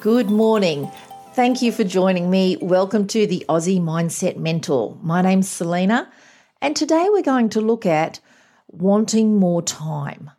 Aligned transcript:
Good 0.00 0.30
morning. 0.30 0.90
Thank 1.34 1.60
you 1.60 1.72
for 1.72 1.84
joining 1.84 2.30
me. 2.30 2.56
Welcome 2.56 3.06
to 3.08 3.26
the 3.26 3.44
Aussie 3.50 3.82
Mindset 3.82 4.38
Mentor. 4.38 4.96
My 5.02 5.20
name's 5.20 5.50
Selena, 5.50 6.10
and 6.62 6.74
today 6.74 7.08
we're 7.10 7.20
going 7.20 7.50
to 7.50 7.60
look 7.60 7.84
at 7.84 8.18
wanting 8.68 9.36
more 9.36 9.60
time. 9.60 10.30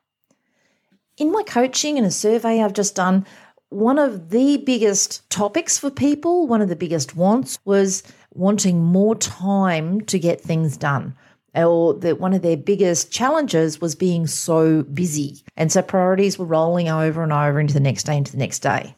In 1.18 1.32
my 1.32 1.44
coaching 1.44 2.00
and 2.00 2.08
a 2.08 2.12
survey 2.12 2.59
I've 2.59 2.73
just 2.73 2.95
done, 2.95 3.23
one 3.70 4.00
of 4.00 4.32
the 4.32 4.58
biggest 4.58 5.30
topics 5.30 5.78
for 5.78 5.91
people, 5.91 6.48
one 6.48 6.64
of 6.64 6.70
the 6.70 6.75
biggest 6.75 7.16
wants 7.16 7.59
was 7.64 8.02
wanting 8.34 8.82
more 8.84 9.14
time 9.14 10.02
to 10.05 10.18
get 10.18 10.41
things 10.41 10.75
done. 10.75 11.16
Or 11.54 11.93
that 12.00 12.20
one 12.20 12.34
of 12.34 12.41
their 12.41 12.57
biggest 12.57 13.12
challenges 13.12 13.80
was 13.80 13.93
being 13.93 14.26
so 14.26 14.82
busy. 14.82 15.43
And 15.55 15.71
so 15.71 15.84
priorities 15.84 16.40
were 16.40 16.46
rolling 16.46 16.90
over 16.90 17.21
and 17.21 17.32
over 17.32 17.59
into 17.59 17.76
the 17.76 17.80
next 17.80 18.07
day, 18.07 18.18
into 18.18 18.32
the 18.32 18.40
next 18.40 18.59
day. 18.59 18.96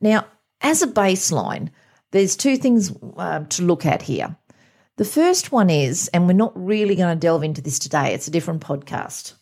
Now, 0.00 0.26
as 0.60 0.82
a 0.82 0.86
baseline, 0.86 1.68
there's 2.10 2.36
two 2.36 2.56
things 2.56 2.92
uh, 3.16 3.40
to 3.40 3.62
look 3.62 3.86
at 3.86 4.02
here. 4.02 4.36
The 4.96 5.04
first 5.04 5.52
one 5.52 5.70
is, 5.70 6.08
and 6.08 6.26
we're 6.26 6.34
not 6.34 6.52
really 6.54 6.94
going 6.94 7.14
to 7.14 7.20
delve 7.20 7.42
into 7.42 7.62
this 7.62 7.78
today, 7.78 8.12
it's 8.12 8.28
a 8.28 8.32
different 8.32 8.62
podcast. 8.62 9.34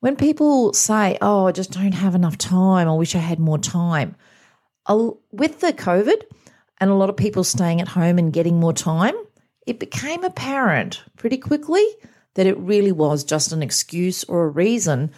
When 0.00 0.16
people 0.16 0.72
say, 0.72 1.18
Oh, 1.20 1.46
I 1.46 1.52
just 1.52 1.72
don't 1.72 1.92
have 1.92 2.14
enough 2.14 2.38
time, 2.38 2.88
I 2.88 2.94
wish 2.94 3.14
I 3.14 3.18
had 3.18 3.38
more 3.38 3.58
time, 3.58 4.16
with 4.88 5.60
the 5.60 5.72
COVID 5.72 6.22
and 6.78 6.90
a 6.90 6.94
lot 6.94 7.10
of 7.10 7.16
people 7.16 7.44
staying 7.44 7.80
at 7.80 7.88
home 7.88 8.18
and 8.18 8.32
getting 8.32 8.58
more 8.58 8.72
time, 8.72 9.14
it 9.66 9.78
became 9.78 10.24
apparent 10.24 11.02
pretty 11.16 11.36
quickly 11.36 11.84
that 12.34 12.46
it 12.46 12.58
really 12.58 12.92
was 12.92 13.24
just 13.24 13.52
an 13.52 13.62
excuse 13.62 14.24
or 14.24 14.44
a 14.44 14.48
reason, 14.48 15.10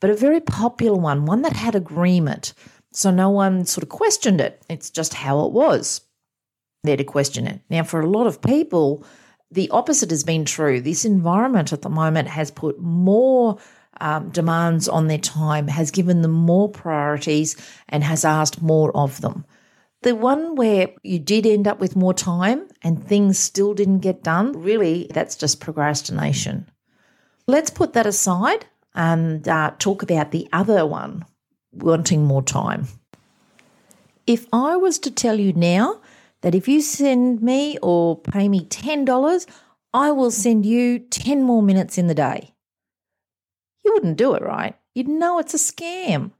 but 0.00 0.10
a 0.10 0.14
very 0.14 0.40
popular 0.40 0.98
one, 0.98 1.26
one 1.26 1.42
that 1.42 1.54
had 1.54 1.74
agreement 1.74 2.54
so 2.92 3.10
no 3.10 3.30
one 3.30 3.64
sort 3.64 3.82
of 3.82 3.88
questioned 3.88 4.40
it. 4.40 4.62
It's 4.68 4.90
just 4.90 5.14
how 5.14 5.44
it 5.46 5.52
was 5.52 6.00
there 6.84 6.96
to 6.96 7.04
question 7.04 7.46
it. 7.46 7.60
Now, 7.68 7.82
for 7.82 8.00
a 8.00 8.08
lot 8.08 8.26
of 8.26 8.40
people, 8.42 9.04
the 9.50 9.70
opposite 9.70 10.10
has 10.10 10.24
been 10.24 10.44
true. 10.44 10.80
This 10.80 11.04
environment 11.04 11.72
at 11.72 11.82
the 11.82 11.88
moment 11.88 12.28
has 12.28 12.50
put 12.50 12.80
more 12.80 13.58
um, 14.00 14.30
demands 14.30 14.88
on 14.88 15.08
their 15.08 15.18
time, 15.18 15.68
has 15.68 15.90
given 15.90 16.22
them 16.22 16.32
more 16.32 16.68
priorities, 16.68 17.56
and 17.88 18.04
has 18.04 18.24
asked 18.24 18.62
more 18.62 18.96
of 18.96 19.20
them. 19.20 19.44
The 20.02 20.14
one 20.14 20.54
where 20.54 20.90
you 21.02 21.18
did 21.18 21.44
end 21.46 21.66
up 21.66 21.80
with 21.80 21.96
more 21.96 22.14
time 22.14 22.68
and 22.82 23.02
things 23.02 23.38
still 23.38 23.74
didn't 23.74 23.98
get 23.98 24.22
done, 24.22 24.52
really, 24.52 25.10
that's 25.12 25.34
just 25.34 25.60
procrastination. 25.60 26.70
Let's 27.48 27.70
put 27.70 27.94
that 27.94 28.06
aside 28.06 28.66
and 28.94 29.46
uh, 29.48 29.72
talk 29.78 30.02
about 30.02 30.30
the 30.30 30.48
other 30.52 30.86
one, 30.86 31.24
wanting 31.72 32.24
more 32.24 32.42
time. 32.42 32.86
If 34.26 34.46
I 34.52 34.76
was 34.76 34.98
to 35.00 35.10
tell 35.10 35.38
you 35.38 35.52
now 35.52 36.00
that 36.42 36.54
if 36.54 36.68
you 36.68 36.80
send 36.80 37.42
me 37.42 37.78
or 37.82 38.20
pay 38.20 38.48
me 38.48 38.60
$10, 38.60 39.46
I 39.92 40.10
will 40.10 40.30
send 40.30 40.66
you 40.66 40.98
10 40.98 41.42
more 41.42 41.62
minutes 41.62 41.98
in 41.98 42.06
the 42.06 42.14
day, 42.14 42.54
you 43.84 43.92
wouldn't 43.94 44.18
do 44.18 44.34
it, 44.34 44.42
right? 44.42 44.76
You'd 44.94 45.08
know 45.08 45.38
it's 45.38 45.54
a 45.54 45.56
scam. 45.56 46.32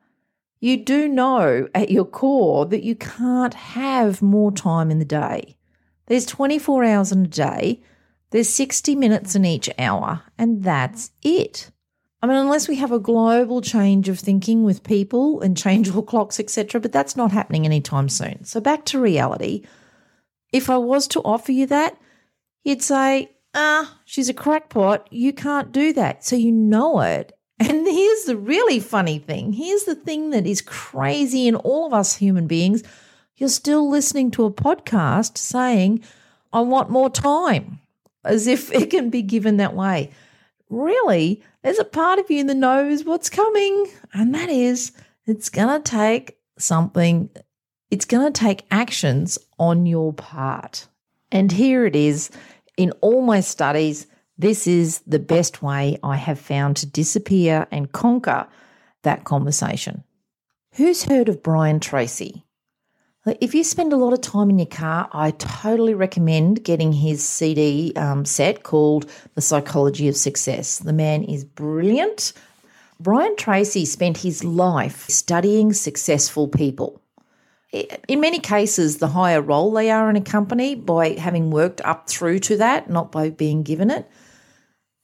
You 0.60 0.76
do 0.76 1.08
know 1.08 1.68
at 1.74 1.90
your 1.90 2.04
core 2.04 2.66
that 2.66 2.82
you 2.82 2.94
can't 2.94 3.54
have 3.54 4.20
more 4.20 4.52
time 4.52 4.90
in 4.90 4.98
the 4.98 5.04
day. 5.04 5.56
There's 6.06 6.26
24 6.26 6.84
hours 6.84 7.12
in 7.12 7.24
a 7.24 7.28
day, 7.28 7.80
there's 8.30 8.48
60 8.50 8.94
minutes 8.94 9.34
in 9.34 9.44
each 9.44 9.70
hour, 9.78 10.22
and 10.36 10.62
that's 10.62 11.12
it. 11.22 11.70
I 12.20 12.26
mean, 12.26 12.36
unless 12.36 12.66
we 12.66 12.76
have 12.76 12.90
a 12.90 12.98
global 12.98 13.60
change 13.60 14.08
of 14.08 14.18
thinking 14.18 14.64
with 14.64 14.82
people 14.82 15.40
and 15.40 15.56
change 15.56 15.90
all 15.94 16.02
clocks, 16.02 16.40
etc., 16.40 16.80
but 16.80 16.92
that's 16.92 17.16
not 17.16 17.32
happening 17.32 17.64
anytime 17.64 18.08
soon. 18.08 18.44
So 18.44 18.60
back 18.60 18.84
to 18.86 19.00
reality. 19.00 19.64
If 20.52 20.70
I 20.70 20.78
was 20.78 21.06
to 21.08 21.20
offer 21.20 21.52
you 21.52 21.66
that, 21.66 21.96
you'd 22.64 22.82
say, 22.82 23.32
ah, 23.54 23.98
she's 24.04 24.28
a 24.28 24.34
crackpot. 24.34 25.06
You 25.10 25.32
can't 25.32 25.72
do 25.72 25.92
that. 25.92 26.24
So 26.24 26.36
you 26.36 26.52
know 26.52 27.00
it. 27.00 27.34
And 27.60 27.88
here's 27.88 28.24
the 28.24 28.36
really 28.36 28.78
funny 28.78 29.18
thing. 29.18 29.52
Here's 29.52 29.82
the 29.82 29.96
thing 29.96 30.30
that 30.30 30.46
is 30.46 30.62
crazy 30.62 31.48
in 31.48 31.56
all 31.56 31.88
of 31.88 31.92
us 31.92 32.14
human 32.14 32.46
beings. 32.46 32.84
You're 33.34 33.48
still 33.48 33.90
listening 33.90 34.30
to 34.32 34.44
a 34.44 34.52
podcast 34.52 35.36
saying, 35.36 36.04
I 36.52 36.60
want 36.60 36.88
more 36.88 37.10
time, 37.10 37.80
as 38.24 38.46
if 38.46 38.72
it 38.72 38.90
can 38.90 39.10
be 39.10 39.22
given 39.22 39.56
that 39.56 39.74
way 39.74 40.12
really, 40.70 41.42
there's 41.62 41.78
a 41.78 41.84
part 41.84 42.18
of 42.18 42.30
you 42.30 42.44
that 42.44 42.54
knows 42.54 43.04
what's 43.04 43.30
coming, 43.30 43.86
and 44.12 44.34
that 44.34 44.48
is 44.48 44.92
it's 45.26 45.48
going 45.48 45.82
to 45.82 45.90
take 45.90 46.38
something, 46.58 47.30
it's 47.90 48.04
going 48.04 48.32
to 48.32 48.40
take 48.40 48.66
actions 48.70 49.38
on 49.58 49.86
your 49.86 50.12
part. 50.12 50.86
And 51.30 51.52
here 51.52 51.84
it 51.84 51.94
is 51.96 52.30
in 52.76 52.92
all 53.00 53.20
my 53.22 53.40
studies. 53.40 54.06
This 54.38 54.66
is 54.66 55.00
the 55.00 55.18
best 55.18 55.62
way 55.62 55.98
I 56.02 56.16
have 56.16 56.38
found 56.38 56.76
to 56.78 56.86
disappear 56.86 57.66
and 57.70 57.92
conquer 57.92 58.46
that 59.02 59.24
conversation. 59.24 60.04
Who's 60.74 61.04
heard 61.04 61.28
of 61.28 61.42
Brian 61.42 61.80
Tracy? 61.80 62.44
If 63.40 63.54
you 63.54 63.64
spend 63.64 63.92
a 63.92 63.96
lot 63.96 64.12
of 64.12 64.20
time 64.20 64.50
in 64.50 64.58
your 64.58 64.66
car, 64.66 65.08
I 65.12 65.32
totally 65.32 65.94
recommend 65.94 66.64
getting 66.64 66.92
his 66.92 67.24
CD 67.24 67.92
um, 67.96 68.24
set 68.24 68.62
called 68.62 69.10
The 69.34 69.40
Psychology 69.40 70.08
of 70.08 70.16
Success. 70.16 70.78
The 70.78 70.92
man 70.92 71.24
is 71.24 71.44
brilliant. 71.44 72.32
Brian 73.00 73.36
Tracy 73.36 73.84
spent 73.84 74.18
his 74.18 74.44
life 74.44 75.08
studying 75.08 75.72
successful 75.72 76.48
people. 76.48 77.00
In 77.72 78.20
many 78.20 78.38
cases, 78.38 78.96
the 78.96 79.08
higher 79.08 79.42
role 79.42 79.72
they 79.72 79.90
are 79.90 80.08
in 80.08 80.16
a 80.16 80.22
company 80.22 80.74
by 80.74 81.10
having 81.10 81.50
worked 81.50 81.80
up 81.82 82.08
through 82.08 82.38
to 82.40 82.56
that, 82.56 82.88
not 82.88 83.12
by 83.12 83.30
being 83.30 83.62
given 83.62 83.90
it, 83.90 84.10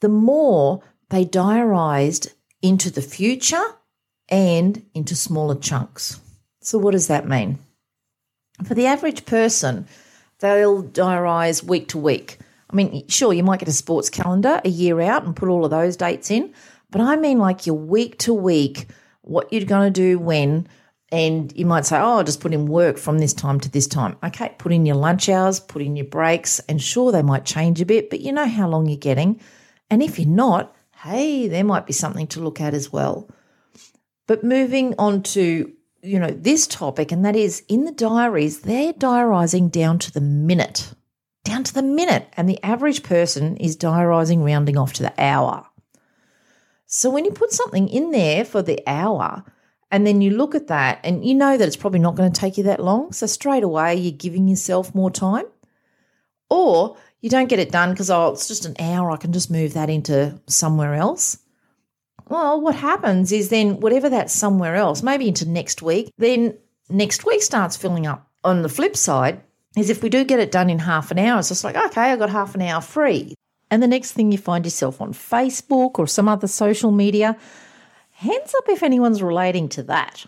the 0.01 0.09
more 0.09 0.83
they 1.11 1.25
diarized 1.25 2.33
into 2.63 2.91
the 2.91 3.03
future 3.03 3.65
and 4.31 4.85
into 4.95 5.15
smaller 5.15 5.57
chunks. 5.57 6.21
So, 6.63 6.79
what 6.79 6.93
does 6.93 7.09
that 7.09 7.29
mean? 7.29 7.59
For 8.63 8.75
the 8.75 8.87
average 8.87 9.27
person, 9.27 9.87
they'll 10.39 10.85
diarise 10.85 11.65
week 11.65 11.89
to 11.89 11.99
week. 11.99 12.39
I 12.71 12.77
mean, 12.77 13.07
sure, 13.09 13.33
you 13.33 13.43
might 13.43 13.61
get 13.61 13.69
a 13.69 13.73
sports 13.73 14.11
calendar 14.11 14.61
a 14.65 14.69
year 14.69 15.01
out 15.01 15.25
and 15.25 15.35
put 15.35 15.49
all 15.49 15.65
of 15.65 15.71
those 15.71 15.97
dates 15.97 16.31
in, 16.31 16.53
but 16.91 17.01
I 17.01 17.17
mean 17.17 17.39
like 17.39 17.67
your 17.67 17.77
week 17.77 18.19
to 18.21 18.35
week, 18.35 18.87
what 19.23 19.53
you're 19.53 19.65
going 19.65 19.93
to 19.93 20.01
do 20.01 20.19
when, 20.19 20.69
and 21.11 21.53
you 21.57 21.67
might 21.67 21.87
say, 21.87 21.97
oh, 21.97 22.19
I'll 22.19 22.25
just 22.25 22.41
put 22.41 22.53
in 22.55 22.67
work 22.67 22.99
from 22.99 23.19
this 23.19 23.33
time 23.33 23.61
to 23.61 23.71
this 23.71 23.87
time. 23.87 24.17
Okay, 24.25 24.55
put 24.59 24.73
in 24.73 24.87
your 24.87 24.97
lunch 24.97 25.29
hours, 25.29 25.61
put 25.61 25.83
in 25.83 25.97
your 25.97 26.07
breaks, 26.07 26.59
and 26.61 26.81
sure, 26.81 27.13
they 27.13 27.23
might 27.23 27.45
change 27.45 27.81
a 27.81 27.87
bit, 27.87 28.11
but 28.11 28.21
you 28.21 28.33
know 28.33 28.47
how 28.47 28.69
long 28.69 28.87
you're 28.87 28.97
getting. 28.97 29.41
And 29.91 30.03
if 30.03 30.19
you're 30.19 30.29
not, 30.29 30.75
hey, 31.03 31.49
there 31.49 31.65
might 31.65 31.87
be 31.87 31.93
something 31.93 32.27
to 32.29 32.41
look 32.41 32.61
at 32.61 32.75
as 32.75 32.93
well. 32.93 33.29
But 34.27 34.43
moving 34.43 34.95
on 34.99 35.23
to 35.23 35.73
you 36.05 36.19
know, 36.19 36.31
this 36.31 36.67
topic, 36.67 37.11
and 37.11 37.25
that 37.25 37.35
is 37.35 37.63
in 37.69 37.85
the 37.85 37.93
diaries, 37.93 38.61
they're 38.61 38.93
diarising 38.93 39.71
down 39.71 39.99
to 40.01 40.13
the 40.13 40.21
minute, 40.21 40.93
down 41.45 41.65
to 41.65 41.75
the 41.75 41.83
minute. 41.83 42.29
And 42.37 42.49
the 42.49 42.63
average 42.63 43.03
person 43.03 43.57
is 43.57 43.77
diarising 43.77 44.45
rounding 44.45 44.77
off 44.77 44.93
to 44.95 45.03
the 45.03 45.15
hour. 45.19 45.67
So 46.87 47.11
when 47.11 47.25
you 47.25 47.31
put 47.33 47.53
something 47.53 47.89
in 47.89 48.11
there 48.11 48.45
for 48.45 48.63
the 48.63 48.83
hour, 48.87 49.45
and 49.91 50.07
then 50.07 50.21
you 50.21 50.31
look 50.31 50.55
at 50.55 50.67
that 50.67 50.99
and 51.05 51.25
you 51.25 51.35
know 51.35 51.57
that 51.57 51.67
it's 51.67 51.77
probably 51.77 52.01
not 52.01 52.17
going 52.17 52.33
to 52.33 52.41
take 52.41 52.59
you 52.59 52.65
that 52.65 52.83
long. 52.83 53.13
So 53.13 53.27
straight 53.27 53.63
away, 53.63 53.95
you're 53.95 54.13
giving 54.13 54.49
yourself 54.49 54.95
more 54.95 55.11
time. 55.11 55.45
Or 56.51 56.97
you 57.21 57.31
don't 57.31 57.49
get 57.49 57.61
it 57.61 57.71
done 57.71 57.91
because, 57.91 58.11
oh, 58.11 58.33
it's 58.33 58.49
just 58.49 58.67
an 58.67 58.75
hour. 58.79 59.11
I 59.11 59.17
can 59.17 59.33
just 59.33 59.51
move 59.51 59.75
that 59.75 59.89
into 59.89 60.41
somewhere 60.47 60.95
else. 60.95 61.39
Well, 62.35 62.61
what 62.61 62.75
happens 62.75 63.31
is 63.31 63.49
then 63.49 63.79
whatever 63.79 64.09
that's 64.11 64.35
somewhere 64.35 64.75
else, 64.75 65.05
maybe 65.05 65.29
into 65.29 65.49
next 65.49 65.83
week, 65.83 66.11
then 66.19 66.59
next 66.91 67.25
week 67.25 67.43
starts 67.43 67.77
filling 67.77 68.09
up. 68.09 68.29
On 68.43 68.63
the 68.63 68.69
flip 68.69 68.97
side, 68.97 69.41
is 69.77 69.89
if 69.89 70.03
we 70.03 70.09
do 70.09 70.25
get 70.25 70.41
it 70.41 70.51
done 70.51 70.69
in 70.69 70.81
half 70.81 71.13
an 71.13 71.19
hour, 71.21 71.39
it's 71.39 71.51
just 71.51 71.63
like, 71.63 71.77
okay, 71.77 72.11
I 72.11 72.17
got 72.17 72.31
half 72.31 72.57
an 72.57 72.63
hour 72.63 72.81
free. 72.81 73.37
And 73.71 73.81
the 73.81 73.87
next 73.87 74.13
thing 74.15 74.33
you 74.33 74.39
find 74.39 74.65
yourself 74.65 75.01
on 75.01 75.13
Facebook 75.13 75.97
or 76.01 76.09
some 76.09 76.29
other 76.29 76.49
social 76.49 76.91
media, 76.91 77.37
hands 78.11 78.53
up 78.59 78.69
if 78.69 78.83
anyone's 78.83 79.23
relating 79.23 79.69
to 79.69 79.85
that. 79.85 80.27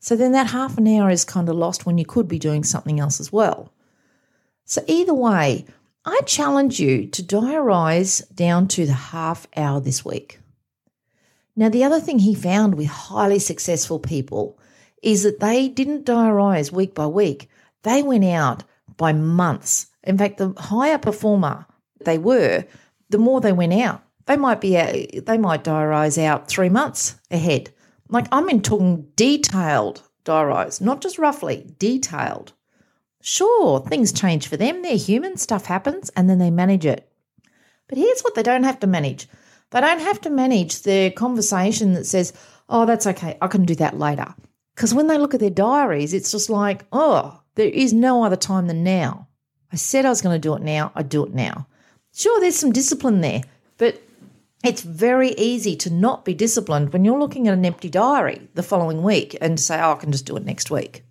So 0.00 0.16
then 0.16 0.32
that 0.32 0.48
half 0.48 0.76
an 0.76 0.86
hour 0.86 1.08
is 1.08 1.24
kind 1.24 1.48
of 1.48 1.56
lost 1.56 1.86
when 1.86 1.96
you 1.96 2.04
could 2.04 2.28
be 2.28 2.38
doing 2.38 2.62
something 2.62 3.00
else 3.00 3.20
as 3.20 3.32
well. 3.32 3.72
So 4.66 4.84
either 4.86 5.14
way, 5.14 5.64
I 6.04 6.20
challenge 6.26 6.78
you 6.78 7.06
to 7.06 7.22
diarise 7.22 8.22
down 8.34 8.68
to 8.68 8.84
the 8.84 8.92
half 8.92 9.46
hour 9.56 9.80
this 9.80 10.04
week. 10.04 10.40
Now, 11.58 11.68
the 11.68 11.82
other 11.82 11.98
thing 11.98 12.20
he 12.20 12.36
found 12.36 12.76
with 12.76 12.86
highly 12.86 13.40
successful 13.40 13.98
people 13.98 14.56
is 15.02 15.24
that 15.24 15.40
they 15.40 15.68
didn't 15.68 16.06
diarise 16.06 16.70
week 16.70 16.94
by 16.94 17.06
week. 17.08 17.48
They 17.82 18.00
went 18.00 18.24
out 18.24 18.62
by 18.96 19.12
months. 19.12 19.88
In 20.04 20.16
fact, 20.16 20.38
the 20.38 20.54
higher 20.56 20.98
performer 20.98 21.66
they 22.04 22.16
were, 22.16 22.64
the 23.10 23.18
more 23.18 23.40
they 23.40 23.52
went 23.52 23.72
out. 23.72 24.04
They 24.26 24.36
might 24.36 24.60
be 24.60 24.76
uh, 24.76 25.06
they 25.20 25.36
might 25.36 25.64
diarise 25.64 26.16
out 26.16 26.46
three 26.46 26.68
months 26.68 27.16
ahead. 27.28 27.70
Like 28.08 28.28
I'm 28.30 28.48
in 28.48 28.62
talking 28.62 29.08
detailed 29.16 30.04
diarise, 30.24 30.80
not 30.80 31.00
just 31.00 31.18
roughly, 31.18 31.74
detailed. 31.80 32.52
Sure, 33.20 33.80
things 33.80 34.12
change 34.12 34.46
for 34.46 34.56
them. 34.56 34.82
They're 34.82 34.96
human, 34.96 35.36
stuff 35.36 35.64
happens, 35.64 36.08
and 36.10 36.30
then 36.30 36.38
they 36.38 36.52
manage 36.52 36.86
it. 36.86 37.10
But 37.88 37.98
here's 37.98 38.20
what 38.20 38.36
they 38.36 38.44
don't 38.44 38.62
have 38.62 38.78
to 38.78 38.86
manage 38.86 39.26
they 39.70 39.80
don't 39.80 40.00
have 40.00 40.20
to 40.22 40.30
manage 40.30 40.82
the 40.82 41.10
conversation 41.10 41.92
that 41.92 42.06
says, 42.06 42.32
oh, 42.68 42.86
that's 42.86 43.06
okay, 43.06 43.36
I 43.40 43.48
can 43.48 43.64
do 43.64 43.74
that 43.76 43.98
later. 43.98 44.34
Because 44.74 44.94
when 44.94 45.08
they 45.08 45.18
look 45.18 45.34
at 45.34 45.40
their 45.40 45.50
diaries, 45.50 46.14
it's 46.14 46.30
just 46.30 46.48
like, 46.48 46.84
oh, 46.92 47.40
there 47.56 47.68
is 47.68 47.92
no 47.92 48.24
other 48.24 48.36
time 48.36 48.66
than 48.66 48.84
now. 48.84 49.28
I 49.72 49.76
said 49.76 50.06
I 50.06 50.10
was 50.10 50.22
going 50.22 50.34
to 50.34 50.48
do 50.48 50.54
it 50.54 50.62
now, 50.62 50.92
I 50.94 51.02
do 51.02 51.24
it 51.24 51.34
now. 51.34 51.66
Sure, 52.14 52.40
there's 52.40 52.56
some 52.56 52.72
discipline 52.72 53.20
there, 53.20 53.42
but 53.76 54.00
it's 54.64 54.82
very 54.82 55.30
easy 55.32 55.76
to 55.76 55.90
not 55.90 56.24
be 56.24 56.34
disciplined 56.34 56.92
when 56.92 57.04
you're 57.04 57.18
looking 57.18 57.46
at 57.46 57.54
an 57.54 57.64
empty 57.64 57.88
diary 57.88 58.48
the 58.54 58.62
following 58.62 59.02
week 59.02 59.36
and 59.40 59.60
say, 59.60 59.80
oh, 59.80 59.92
I 59.92 59.96
can 59.96 60.12
just 60.12 60.26
do 60.26 60.36
it 60.36 60.44
next 60.44 60.70
week. 60.70 61.04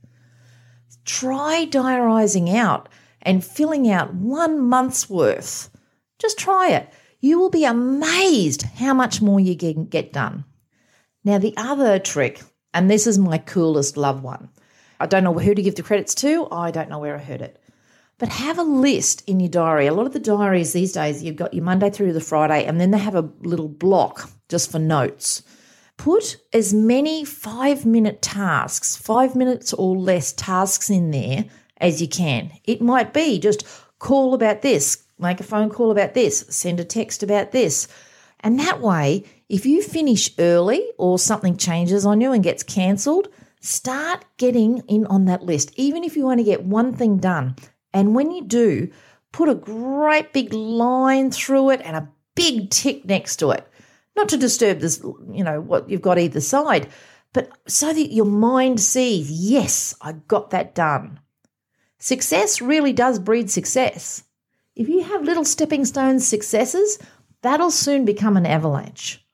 Try 1.06 1.68
diarising 1.70 2.54
out 2.54 2.90
and 3.22 3.44
filling 3.44 3.90
out 3.90 4.14
one 4.14 4.60
month's 4.60 5.10
worth. 5.10 5.70
Just 6.20 6.38
try 6.38 6.72
it. 6.72 6.90
You 7.20 7.40
will 7.40 7.50
be 7.50 7.66
amazed 7.66 8.62
how 8.62 8.94
much 8.94 9.22
more 9.22 9.40
you 9.40 9.56
can 9.56 9.86
get 9.86 10.14
done. 10.14 10.46
Now, 11.24 11.40
the 11.40 11.56
other 11.58 12.00
trick, 12.00 12.42
and 12.74 12.90
this 12.90 13.08
is 13.08 13.18
my 13.18 13.38
coolest 13.38 13.98
love 13.98 14.24
one. 14.24 14.50
I 15.00 15.08
don't 15.08 15.24
know 15.24 15.34
who 15.34 15.54
to 15.54 15.62
give 15.62 15.76
the 15.76 15.84
credits 15.84 16.16
to. 16.16 16.48
I 16.52 16.72
don't 16.72 16.90
know 16.90 17.00
where 17.00 17.16
I 17.16 17.20
heard 17.20 17.42
it. 17.42 17.62
But 18.20 18.30
have 18.30 18.58
a 18.58 18.64
list 18.64 19.24
in 19.28 19.40
your 19.40 19.50
diary. 19.50 19.88
A 19.88 19.94
lot 19.94 20.08
of 20.08 20.14
the 20.14 20.20
diaries 20.20 20.74
these 20.74 20.94
days, 20.94 21.24
you've 21.24 21.36
got 21.36 21.54
your 21.54 21.64
Monday 21.64 21.90
through 21.90 22.14
the 22.14 22.22
Friday, 22.22 22.66
and 22.66 22.80
then 22.80 22.92
they 22.92 22.98
have 22.98 23.16
a 23.16 23.30
little 23.42 23.68
block 23.68 24.30
just 24.50 24.72
for 24.72 24.80
notes. 24.80 25.44
Put 25.98 26.38
as 26.54 26.74
many 26.74 27.26
five 27.26 27.86
minute 27.86 28.22
tasks, 28.22 28.96
five 28.96 29.36
minutes 29.36 29.74
or 29.74 29.98
less 29.98 30.34
tasks 30.34 30.90
in 30.90 31.12
there 31.12 31.46
as 31.78 32.02
you 32.02 32.08
can. 32.08 32.52
It 32.64 32.82
might 32.82 33.14
be 33.14 33.40
just 33.40 33.66
call 34.00 34.34
about 34.34 34.62
this, 34.62 35.07
make 35.20 35.40
a 35.40 35.44
phone 35.44 35.70
call 35.70 35.92
about 35.92 36.14
this, 36.14 36.46
send 36.50 36.80
a 36.80 36.86
text 36.86 37.24
about 37.24 37.52
this. 37.52 37.88
And 38.40 38.60
that 38.60 38.82
way, 38.82 39.24
if 39.50 39.66
you 39.66 39.82
finish 39.82 40.32
early 40.38 40.86
or 40.98 41.18
something 41.18 41.58
changes 41.58 42.06
on 42.06 42.22
you 42.22 42.32
and 42.32 42.44
gets 42.44 42.64
cancelled, 42.64 43.30
start 43.62 44.26
getting 44.38 44.80
in 44.88 45.06
on 45.08 45.26
that 45.26 45.44
list, 45.44 45.72
even 45.76 46.04
if 46.04 46.16
you 46.16 46.30
only 46.30 46.44
get 46.44 46.64
one 46.64 46.94
thing 46.94 47.18
done. 47.18 47.56
And 47.94 48.16
when 48.16 48.32
you 48.32 48.44
do, 48.44 48.92
put 49.32 49.50
a 49.50 49.56
great 49.56 50.34
big 50.34 50.54
line 50.54 51.32
through 51.32 51.72
it 51.72 51.82
and 51.84 51.96
a 51.96 52.10
big 52.36 52.70
tick 52.70 53.06
next 53.06 53.38
to 53.38 53.52
it. 53.52 53.68
Not 54.16 54.30
to 54.30 54.38
disturb 54.38 54.80
this, 54.80 55.02
you 55.32 55.44
know, 55.44 55.62
what 55.62 55.90
you've 55.90 56.02
got 56.02 56.20
either 56.20 56.42
side, 56.42 56.90
but 57.34 57.52
so 57.68 57.94
that 57.94 58.14
your 58.14 58.26
mind 58.26 58.80
sees, 58.80 59.30
yes, 59.32 59.96
I 60.02 60.14
got 60.14 60.52
that 60.52 60.74
done. 60.74 61.20
Success 62.00 62.62
really 62.62 62.94
does 62.94 63.20
breed 63.20 63.50
success. 63.50 64.24
If 64.78 64.88
you 64.88 65.02
have 65.02 65.24
little 65.24 65.44
stepping 65.44 65.86
stones 65.86 66.28
successes, 66.28 67.00
that'll 67.42 67.72
soon 67.72 68.06
become 68.06 68.38
an 68.38 68.46
avalanche. 68.46 69.26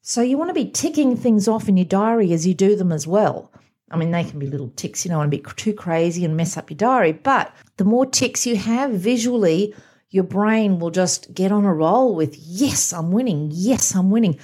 So 0.00 0.22
you 0.22 0.38
want 0.38 0.48
to 0.48 0.54
be 0.54 0.70
ticking 0.70 1.18
things 1.18 1.46
off 1.46 1.68
in 1.68 1.76
your 1.76 1.84
diary 1.84 2.32
as 2.32 2.46
you 2.46 2.54
do 2.54 2.76
them 2.76 2.90
as 2.92 3.06
well. 3.06 3.52
I 3.90 3.98
mean, 3.98 4.10
they 4.10 4.24
can 4.24 4.38
be 4.38 4.46
little 4.46 4.70
ticks, 4.70 5.04
you 5.04 5.12
want 5.12 5.30
to 5.30 5.36
be 5.36 5.44
too 5.54 5.74
crazy 5.74 6.24
and 6.24 6.34
mess 6.34 6.56
up 6.56 6.70
your 6.70 6.78
diary, 6.78 7.12
but 7.12 7.54
the 7.76 7.84
more 7.84 8.06
ticks 8.06 8.46
you 8.46 8.56
have 8.56 8.92
visually, 8.92 9.74
your 10.08 10.24
brain 10.24 10.78
will 10.78 10.90
just 10.90 11.34
get 11.34 11.52
on 11.52 11.66
a 11.66 11.74
roll 11.74 12.14
with, 12.14 12.34
yes, 12.34 12.94
I'm 12.94 13.12
winning. 13.12 13.50
Yes, 13.52 13.94
I'm 13.94 14.10
winning. 14.10 14.38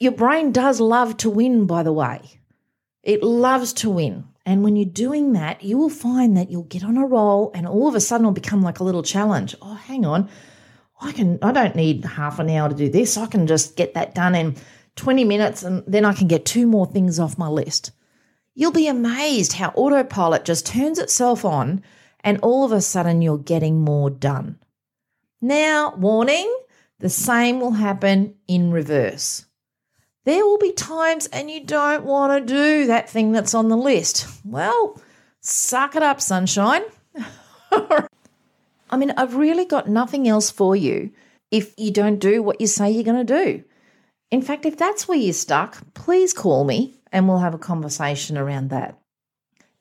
Your 0.00 0.12
brain 0.12 0.50
does 0.50 0.80
love 0.80 1.16
to 1.18 1.30
win, 1.30 1.66
by 1.66 1.84
the 1.84 1.92
way. 1.92 2.20
It 3.04 3.22
loves 3.22 3.72
to 3.74 3.90
win. 3.90 4.24
And 4.48 4.64
when 4.64 4.76
you're 4.76 4.86
doing 4.86 5.34
that, 5.34 5.62
you 5.62 5.76
will 5.76 5.90
find 5.90 6.34
that 6.38 6.50
you'll 6.50 6.62
get 6.62 6.82
on 6.82 6.96
a 6.96 7.04
roll 7.04 7.50
and 7.54 7.68
all 7.68 7.86
of 7.86 7.94
a 7.94 8.00
sudden 8.00 8.24
it'll 8.24 8.32
become 8.32 8.62
like 8.62 8.80
a 8.80 8.82
little 8.82 9.02
challenge. 9.02 9.54
Oh, 9.60 9.74
hang 9.74 10.06
on. 10.06 10.30
I 11.02 11.12
can 11.12 11.38
I 11.42 11.52
don't 11.52 11.76
need 11.76 12.02
half 12.06 12.38
an 12.38 12.48
hour 12.48 12.70
to 12.70 12.74
do 12.74 12.88
this. 12.88 13.18
I 13.18 13.26
can 13.26 13.46
just 13.46 13.76
get 13.76 13.92
that 13.92 14.14
done 14.14 14.34
in 14.34 14.56
20 14.96 15.24
minutes 15.24 15.62
and 15.64 15.84
then 15.86 16.06
I 16.06 16.14
can 16.14 16.28
get 16.28 16.46
two 16.46 16.66
more 16.66 16.86
things 16.86 17.20
off 17.20 17.36
my 17.36 17.46
list. 17.46 17.90
You'll 18.54 18.72
be 18.72 18.88
amazed 18.88 19.52
how 19.52 19.68
autopilot 19.74 20.46
just 20.46 20.64
turns 20.64 20.98
itself 20.98 21.44
on 21.44 21.82
and 22.20 22.40
all 22.40 22.64
of 22.64 22.72
a 22.72 22.80
sudden 22.80 23.20
you're 23.20 23.36
getting 23.36 23.82
more 23.82 24.08
done. 24.08 24.58
Now, 25.42 25.94
warning, 25.94 26.50
the 27.00 27.10
same 27.10 27.60
will 27.60 27.72
happen 27.72 28.34
in 28.48 28.70
reverse. 28.70 29.44
There 30.28 30.44
will 30.44 30.58
be 30.58 30.72
times 30.72 31.24
and 31.28 31.50
you 31.50 31.64
don't 31.64 32.04
want 32.04 32.46
to 32.46 32.54
do 32.54 32.88
that 32.88 33.08
thing 33.08 33.32
that's 33.32 33.54
on 33.54 33.70
the 33.70 33.78
list. 33.78 34.26
Well, 34.44 35.00
suck 35.40 35.96
it 35.96 36.02
up, 36.02 36.20
sunshine. 36.20 36.82
I 37.72 38.96
mean, 38.98 39.14
I've 39.16 39.36
really 39.36 39.64
got 39.64 39.88
nothing 39.88 40.28
else 40.28 40.50
for 40.50 40.76
you 40.76 41.12
if 41.50 41.72
you 41.78 41.90
don't 41.90 42.18
do 42.18 42.42
what 42.42 42.60
you 42.60 42.66
say 42.66 42.90
you're 42.90 43.04
going 43.04 43.26
to 43.26 43.44
do. 43.46 43.64
In 44.30 44.42
fact, 44.42 44.66
if 44.66 44.76
that's 44.76 45.08
where 45.08 45.16
you're 45.16 45.32
stuck, 45.32 45.78
please 45.94 46.34
call 46.34 46.64
me 46.64 47.00
and 47.10 47.26
we'll 47.26 47.38
have 47.38 47.54
a 47.54 47.58
conversation 47.58 48.36
around 48.36 48.68
that. 48.68 48.98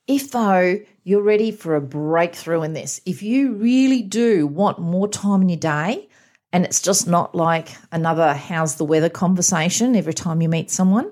If, 0.08 0.32
though, 0.32 0.80
you're 1.04 1.24
ready 1.24 1.52
for 1.52 1.76
a 1.76 1.82
breakthrough 1.82 2.62
in 2.62 2.72
this, 2.72 3.02
if 3.06 3.22
you 3.22 3.52
really 3.56 4.02
do 4.02 4.48
want 4.48 4.80
more 4.80 5.10
time 5.10 5.42
in 5.42 5.50
your 5.50 5.60
day, 5.60 6.07
and 6.54 6.64
it's 6.66 6.82
just 6.82 7.08
not 7.08 7.36
like 7.36 7.70
another 7.92 8.34
how's 8.34 8.76
the 8.76 8.86
weather 8.86 9.10
conversation 9.10 9.96
every 9.96 10.14
time 10.14 10.42
you 10.42 10.50
meet 10.50 10.72
someone. 10.72 11.12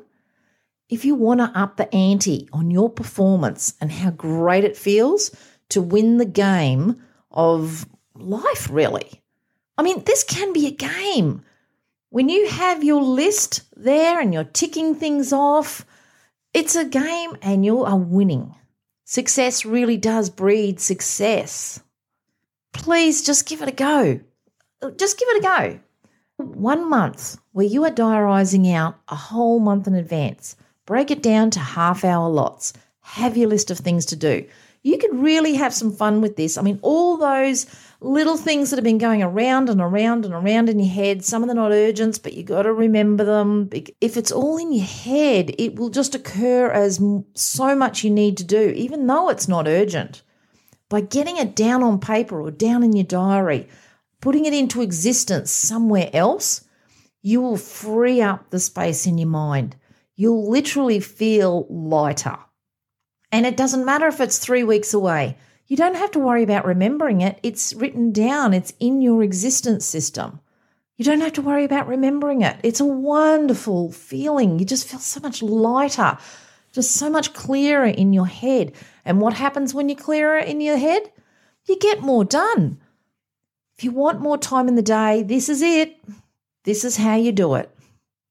If 0.87 1.03
you 1.03 1.15
want 1.15 1.39
to 1.39 1.59
up 1.59 1.77
the 1.77 1.93
ante 1.93 2.47
on 2.53 2.71
your 2.71 2.89
performance 2.89 3.73
and 3.81 3.91
how 3.91 4.11
great 4.11 4.63
it 4.63 4.77
feels 4.77 5.35
to 5.69 5.81
win 5.81 6.17
the 6.17 6.25
game 6.25 7.01
of 7.31 7.87
life, 8.13 8.69
really. 8.69 9.23
I 9.77 9.83
mean, 9.83 10.03
this 10.03 10.23
can 10.23 10.53
be 10.53 10.67
a 10.67 10.71
game. 10.71 11.43
When 12.09 12.29
you 12.29 12.47
have 12.47 12.83
your 12.83 13.01
list 13.01 13.63
there 13.75 14.21
and 14.21 14.33
you're 14.33 14.43
ticking 14.43 14.95
things 14.95 15.33
off, 15.33 15.85
it's 16.53 16.75
a 16.75 16.85
game 16.85 17.35
and 17.41 17.65
you 17.65 17.83
are 17.83 17.97
winning. 17.97 18.55
Success 19.03 19.65
really 19.65 19.97
does 19.97 20.29
breed 20.29 20.79
success. 20.79 21.81
Please 22.73 23.23
just 23.23 23.47
give 23.47 23.61
it 23.61 23.69
a 23.69 23.73
go 23.73 24.21
just 24.91 25.19
give 25.19 25.27
it 25.29 25.37
a 25.37 25.41
go. 25.41 25.79
One 26.37 26.89
month 26.89 27.37
where 27.53 27.65
you 27.65 27.83
are 27.85 27.91
diarising 27.91 28.73
out 28.73 28.97
a 29.07 29.15
whole 29.15 29.59
month 29.59 29.87
in 29.87 29.95
advance. 29.95 30.55
Break 30.85 31.09
it 31.09 31.23
down 31.23 31.49
to 31.51 31.59
half 31.59 32.03
hour 32.03 32.29
lots. 32.29 32.73
Have 33.01 33.37
your 33.37 33.49
list 33.49 33.71
of 33.71 33.79
things 33.79 34.05
to 34.07 34.15
do. 34.15 34.45
You 34.83 34.97
could 34.99 35.15
really 35.17 35.55
have 35.55 35.73
some 35.73 35.91
fun 35.91 36.21
with 36.21 36.35
this. 36.35 36.57
I 36.57 36.61
mean, 36.61 36.79
all 36.83 37.17
those 37.17 37.65
little 38.01 38.37
things 38.37 38.69
that 38.69 38.75
have 38.75 38.83
been 38.83 38.99
going 38.99 39.23
around 39.23 39.67
and 39.69 39.81
around 39.81 40.25
and 40.25 40.33
around 40.33 40.69
in 40.69 40.77
your 40.77 40.93
head, 40.93 41.25
some 41.25 41.41
of 41.41 41.47
them 41.47 41.57
not 41.57 41.71
urgent, 41.71 42.21
but 42.21 42.33
you 42.33 42.43
got 42.43 42.63
to 42.63 42.73
remember 42.73 43.23
them. 43.23 43.69
If 43.99 44.15
it's 44.15 44.31
all 44.31 44.57
in 44.57 44.71
your 44.71 44.85
head, 44.85 45.55
it 45.57 45.77
will 45.77 45.89
just 45.89 46.13
occur 46.13 46.69
as 46.69 47.01
so 47.33 47.75
much 47.75 48.03
you 48.03 48.11
need 48.11 48.37
to 48.37 48.43
do, 48.43 48.73
even 48.75 49.07
though 49.07 49.29
it's 49.29 49.47
not 49.47 49.67
urgent. 49.67 50.21
By 50.87 51.01
getting 51.01 51.37
it 51.37 51.55
down 51.55 51.81
on 51.81 51.99
paper 51.99 52.39
or 52.39 52.51
down 52.51 52.83
in 52.83 52.93
your 52.93 53.05
diary, 53.05 53.67
putting 54.25 54.45
it 54.45 54.55
into 54.55 54.81
existence 54.81 55.51
somewhere 55.51 56.09
else, 56.11 56.65
you 57.21 57.39
will 57.39 57.57
free 57.57 58.23
up 58.23 58.49
the 58.49 58.59
space 58.59 59.05
in 59.05 59.19
your 59.19 59.27
mind. 59.27 59.75
You'll 60.15 60.49
literally 60.49 60.99
feel 60.99 61.67
lighter. 61.69 62.35
And 63.31 63.45
it 63.45 63.55
doesn't 63.55 63.85
matter 63.85 64.07
if 64.07 64.19
it's 64.19 64.39
three 64.39 64.63
weeks 64.63 64.95
away. 64.95 65.37
You 65.67 65.77
don't 65.77 65.93
have 65.93 66.09
to 66.09 66.19
worry 66.19 66.41
about 66.41 66.65
remembering 66.65 67.21
it. 67.21 67.39
It's 67.43 67.75
written 67.75 68.11
down, 68.11 68.55
it's 68.55 68.73
in 68.79 68.99
your 68.99 69.21
existence 69.21 69.85
system. 69.85 70.39
You 70.97 71.05
don't 71.05 71.21
have 71.21 71.33
to 71.33 71.43
worry 71.43 71.63
about 71.63 71.87
remembering 71.87 72.41
it. 72.41 72.57
It's 72.63 72.79
a 72.79 72.85
wonderful 72.85 73.91
feeling. 73.91 74.57
You 74.57 74.65
just 74.65 74.87
feel 74.87 74.99
so 74.99 75.19
much 75.19 75.43
lighter, 75.43 76.17
just 76.71 76.95
so 76.95 77.11
much 77.11 77.33
clearer 77.33 77.85
in 77.85 78.11
your 78.11 78.25
head. 78.25 78.71
And 79.05 79.21
what 79.21 79.35
happens 79.35 79.75
when 79.75 79.87
you're 79.87 79.99
clearer 79.99 80.39
in 80.39 80.61
your 80.61 80.77
head? 80.77 81.11
You 81.65 81.77
get 81.77 82.01
more 82.01 82.25
done. 82.25 82.79
If 83.77 83.83
you 83.83 83.91
want 83.91 84.21
more 84.21 84.37
time 84.37 84.67
in 84.67 84.75
the 84.75 84.81
day, 84.81 85.23
this 85.23 85.49
is 85.49 85.61
it. 85.61 85.97
This 86.63 86.83
is 86.83 86.97
how 86.97 87.15
you 87.15 87.31
do 87.31 87.55
it. 87.55 87.69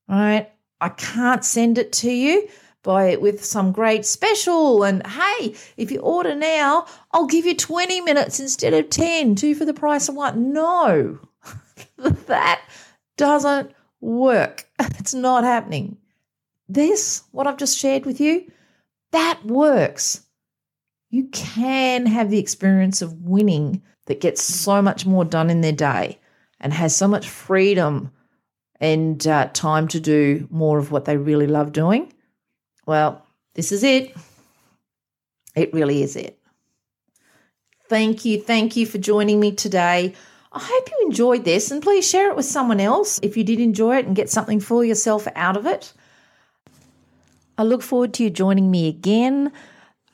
All 0.09 0.17
right. 0.17 0.51
I 0.81 0.89
can't 0.89 1.45
send 1.45 1.79
it 1.79 1.93
to 1.95 2.11
you 2.11 2.49
by 2.83 3.07
it 3.07 3.21
with 3.21 3.45
some 3.45 3.73
great 3.73 4.05
special 4.05 4.85
and 4.85 5.07
hey, 5.07 5.55
if 5.77 5.91
you 5.91 6.01
order 6.01 6.35
now, 6.35 6.87
I'll 7.13 7.27
give 7.27 7.47
you 7.47 7.55
20 7.57 8.01
minutes 8.03 8.41
instead 8.41 8.75
of 8.75 8.91
10, 8.91 9.35
two 9.35 9.55
for 9.55 9.65
the 9.65 9.75
price 9.75 10.09
of 10.09 10.15
one. 10.15 10.53
No. 10.53 11.19
that 11.99 12.63
doesn't 13.17 13.73
work. 14.01 14.67
It's 14.99 15.13
not 15.13 15.45
happening. 15.45 15.99
This, 16.67 17.25
what 17.33 17.47
I've 17.47 17.59
just 17.59 17.77
shared 17.77 18.07
with 18.07 18.21
you, 18.23 18.51
that 19.13 19.45
works. 19.45 20.24
You 21.15 21.29
can 21.31 22.07
have 22.07 22.29
the 22.29 22.41
experience 22.41 23.01
of 23.01 23.23
winning 23.23 23.85
that 24.07 24.21
gets 24.21 24.43
so 24.43 24.83
much 24.83 25.07
more 25.07 25.25
done 25.25 25.49
in 25.49 25.61
their 25.61 25.71
day 25.71 26.19
and 26.59 26.73
has 26.73 26.97
so 26.97 27.07
much 27.07 27.29
freedom 27.29 28.11
and 28.81 29.25
uh, 29.25 29.49
time 29.53 29.87
to 29.89 30.01
do 30.01 30.49
more 30.51 30.77
of 30.81 30.91
what 30.91 31.05
they 31.05 31.17
really 31.17 31.47
love 31.47 31.71
doing, 31.71 32.13
well, 32.85 33.25
this 33.55 33.71
is 33.71 33.85
it. 33.85 34.13
It 35.55 35.73
really 35.73 36.03
is 36.03 36.17
it. 36.17 36.37
Thank 37.89 38.25
you. 38.25 38.43
Thank 38.43 38.75
you 38.75 38.85
for 38.85 38.99
joining 38.99 39.39
me 39.39 39.53
today. 39.53 40.15
I 40.51 40.59
hope 40.59 40.89
you 40.91 41.07
enjoyed 41.07 41.45
this 41.45 41.71
and 41.71 41.81
please 41.81 42.11
share 42.11 42.29
it 42.29 42.35
with 42.35 42.47
someone 42.47 42.81
else 42.81 43.21
if 43.23 43.37
you 43.37 43.45
did 43.45 43.61
enjoy 43.61 43.99
it 43.99 44.07
and 44.07 44.17
get 44.17 44.31
something 44.31 44.59
for 44.59 44.85
yourself 44.85 45.29
out 45.37 45.57
of 45.57 45.65
it. 45.65 45.93
I 47.57 47.63
look 47.63 47.83
forward 47.83 48.15
to 48.15 48.25
you 48.25 48.31
joining 48.31 48.69
me 48.69 48.89
again. 48.89 49.53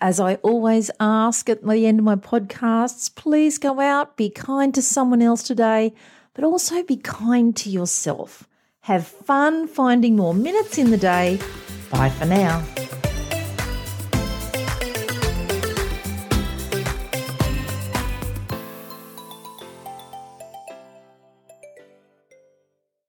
As 0.03 0.19
I 0.19 0.37
always 0.37 0.91
ask 0.99 1.51
at 1.51 1.63
the 1.63 1.87
end 1.87 1.99
of 1.99 2.05
my 2.07 2.17
podcasts, 2.17 3.15
please 3.15 3.59
go 3.59 3.81
out, 3.81 4.17
be 4.17 4.31
kind 4.31 4.75
to 4.75 4.81
someone 4.81 5.21
else 5.21 5.43
today, 5.43 5.93
but 6.33 6.43
also 6.43 6.83
be 6.83 6.97
kind 6.97 7.55
to 7.57 7.69
yourself. 7.69 8.49
Have 8.81 9.07
fun 9.07 9.69
finding 9.69 10.17
more 10.17 10.33
minutes 10.33 10.79
in 10.79 10.91
the 10.91 10.97
day. 10.97 11.39
Bye 11.91 12.09
for 12.09 12.25
now. 12.25 12.65